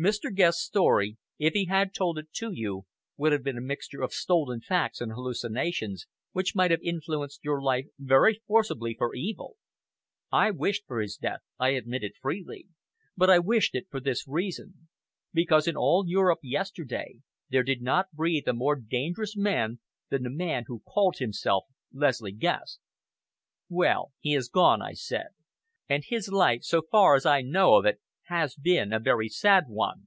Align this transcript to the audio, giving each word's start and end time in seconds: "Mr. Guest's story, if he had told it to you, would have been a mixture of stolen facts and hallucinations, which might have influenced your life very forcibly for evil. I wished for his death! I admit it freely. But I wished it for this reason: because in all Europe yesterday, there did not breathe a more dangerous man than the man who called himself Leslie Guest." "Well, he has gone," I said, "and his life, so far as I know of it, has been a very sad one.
"Mr. 0.00 0.34
Guest's 0.34 0.62
story, 0.62 1.18
if 1.38 1.52
he 1.52 1.66
had 1.66 1.92
told 1.92 2.16
it 2.16 2.32
to 2.32 2.50
you, 2.54 2.86
would 3.18 3.32
have 3.32 3.42
been 3.42 3.58
a 3.58 3.60
mixture 3.60 4.00
of 4.00 4.14
stolen 4.14 4.58
facts 4.58 4.98
and 4.98 5.12
hallucinations, 5.12 6.06
which 6.32 6.54
might 6.54 6.70
have 6.70 6.80
influenced 6.82 7.44
your 7.44 7.60
life 7.60 7.84
very 7.98 8.40
forcibly 8.46 8.94
for 8.96 9.14
evil. 9.14 9.58
I 10.32 10.52
wished 10.52 10.86
for 10.86 11.00
his 11.02 11.18
death! 11.18 11.40
I 11.58 11.72
admit 11.72 12.02
it 12.02 12.16
freely. 12.16 12.66
But 13.14 13.28
I 13.28 13.40
wished 13.40 13.74
it 13.74 13.88
for 13.90 14.00
this 14.00 14.26
reason: 14.26 14.88
because 15.34 15.68
in 15.68 15.76
all 15.76 16.04
Europe 16.06 16.40
yesterday, 16.42 17.16
there 17.50 17.62
did 17.62 17.82
not 17.82 18.10
breathe 18.10 18.48
a 18.48 18.54
more 18.54 18.76
dangerous 18.76 19.36
man 19.36 19.80
than 20.08 20.22
the 20.22 20.30
man 20.30 20.64
who 20.66 20.80
called 20.80 21.18
himself 21.18 21.64
Leslie 21.92 22.32
Guest." 22.32 22.80
"Well, 23.68 24.12
he 24.20 24.32
has 24.32 24.48
gone," 24.48 24.80
I 24.80 24.94
said, 24.94 25.26
"and 25.90 26.02
his 26.06 26.30
life, 26.30 26.62
so 26.62 26.80
far 26.90 27.16
as 27.16 27.26
I 27.26 27.42
know 27.42 27.74
of 27.74 27.84
it, 27.84 28.00
has 28.24 28.54
been 28.54 28.92
a 28.92 29.00
very 29.00 29.28
sad 29.28 29.64
one. 29.66 30.06